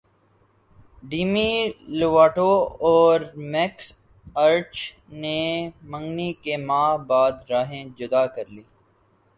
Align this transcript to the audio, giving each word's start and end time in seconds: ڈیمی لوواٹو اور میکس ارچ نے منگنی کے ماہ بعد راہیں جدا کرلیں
ڈیمی 1.09 1.51
لوواٹو 1.99 2.51
اور 2.87 3.17
میکس 3.51 3.85
ارچ 4.45 4.73
نے 5.21 5.39
منگنی 5.91 6.31
کے 6.43 6.53
ماہ 6.67 6.91
بعد 7.09 7.33
راہیں 7.51 7.85
جدا 7.97 8.25
کرلیں 8.35 8.67